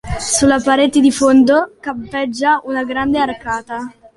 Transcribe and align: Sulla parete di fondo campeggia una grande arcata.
Sulla 0.19 0.59
parete 0.59 0.99
di 0.99 1.11
fondo 1.11 1.75
campeggia 1.79 2.59
una 2.65 2.83
grande 2.83 3.19
arcata. 3.19 3.93